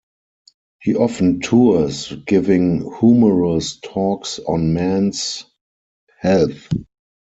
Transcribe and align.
He 0.81 0.95
often 0.95 1.41
tours 1.41 2.11
giving 2.25 2.91
humorous 2.97 3.77
talks 3.81 4.39
on 4.39 4.73
men's 4.73 5.45
health. 6.17 6.69